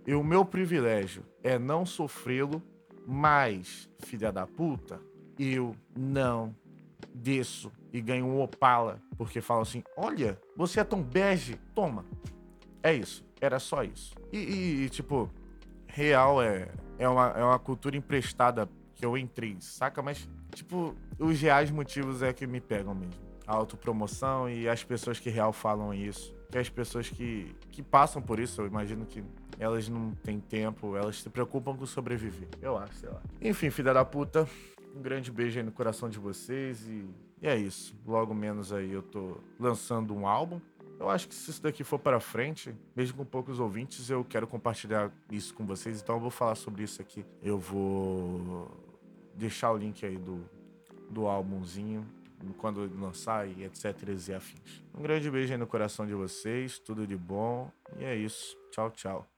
E 0.06 0.14
o 0.14 0.24
meu 0.24 0.44
privilégio 0.44 1.22
é 1.42 1.58
não 1.58 1.84
sofrê-lo, 1.84 2.62
mas, 3.06 3.88
filha 4.00 4.32
da 4.32 4.46
puta, 4.46 5.00
eu 5.38 5.76
não 5.96 6.54
desço 7.14 7.72
e 7.92 8.00
ganho 8.00 8.26
um 8.26 8.40
Opala 8.40 9.00
porque 9.16 9.40
falam 9.40 9.62
assim: 9.62 9.82
olha, 9.96 10.40
você 10.56 10.80
é 10.80 10.84
tão 10.84 11.02
bege, 11.02 11.58
toma. 11.74 12.04
É 12.82 12.92
isso. 12.94 13.24
Era 13.40 13.58
só 13.58 13.82
isso. 13.82 14.14
E, 14.32 14.38
e, 14.38 14.84
e, 14.84 14.88
tipo, 14.88 15.30
real 15.86 16.42
é, 16.42 16.68
é, 16.98 17.08
uma, 17.08 17.28
é 17.28 17.44
uma 17.44 17.58
cultura 17.58 17.96
emprestada 17.96 18.68
que 18.94 19.04
eu 19.04 19.16
entrei, 19.16 19.56
saca? 19.60 20.02
Mas, 20.02 20.28
tipo, 20.54 20.94
os 21.18 21.40
reais 21.40 21.70
motivos 21.70 22.22
é 22.22 22.32
que 22.32 22.46
me 22.46 22.60
pegam 22.60 22.94
mesmo. 22.94 23.26
A 23.46 23.54
autopromoção 23.54 24.48
e 24.48 24.68
as 24.68 24.82
pessoas 24.82 25.20
que 25.20 25.30
real 25.30 25.52
falam 25.52 25.92
isso. 25.92 26.34
Que 26.50 26.58
as 26.58 26.68
pessoas 26.68 27.08
que, 27.08 27.54
que 27.70 27.82
passam 27.82 28.22
por 28.22 28.38
isso, 28.38 28.62
eu 28.62 28.66
imagino 28.66 29.04
que 29.04 29.22
elas 29.58 29.88
não 29.88 30.12
têm 30.22 30.40
tempo, 30.40 30.96
elas 30.96 31.20
se 31.20 31.28
preocupam 31.28 31.76
com 31.76 31.86
sobreviver. 31.86 32.48
Eu 32.60 32.76
acho, 32.78 32.94
sei 32.94 33.08
lá. 33.08 33.20
Enfim, 33.40 33.70
filha 33.70 33.92
da 33.92 34.04
puta, 34.04 34.48
um 34.96 35.02
grande 35.02 35.30
beijo 35.30 35.58
aí 35.58 35.64
no 35.64 35.72
coração 35.72 36.08
de 36.08 36.18
vocês 36.18 36.86
e, 36.86 37.04
e 37.42 37.46
é 37.46 37.56
isso. 37.56 37.94
Logo 38.06 38.34
menos 38.34 38.72
aí 38.72 38.90
eu 38.90 39.02
tô 39.02 39.38
lançando 39.58 40.14
um 40.14 40.26
álbum 40.26 40.60
eu 40.98 41.10
acho 41.10 41.28
que 41.28 41.34
se 41.34 41.50
isso 41.50 41.62
daqui 41.62 41.84
for 41.84 41.98
para 41.98 42.18
frente, 42.18 42.74
mesmo 42.94 43.18
com 43.18 43.24
poucos 43.24 43.60
ouvintes, 43.60 44.08
eu 44.08 44.24
quero 44.24 44.46
compartilhar 44.46 45.12
isso 45.30 45.54
com 45.54 45.66
vocês. 45.66 46.00
Então 46.00 46.16
eu 46.16 46.20
vou 46.20 46.30
falar 46.30 46.54
sobre 46.54 46.82
isso 46.82 47.02
aqui. 47.02 47.24
Eu 47.42 47.58
vou 47.58 48.70
deixar 49.34 49.72
o 49.72 49.76
link 49.76 50.04
aí 50.04 50.16
do, 50.16 50.48
do 51.10 51.26
álbumzinho 51.26 52.06
quando 52.58 52.90
lançar 52.98 53.46
e 53.46 53.64
etc 53.64 53.84
e 54.28 54.32
afins. 54.32 54.84
Um 54.94 55.02
grande 55.02 55.30
beijo 55.30 55.52
aí 55.52 55.58
no 55.58 55.66
coração 55.66 56.06
de 56.06 56.14
vocês, 56.14 56.78
tudo 56.78 57.06
de 57.06 57.16
bom. 57.16 57.70
E 57.98 58.04
é 58.04 58.16
isso. 58.16 58.56
Tchau, 58.70 58.90
tchau. 58.90 59.35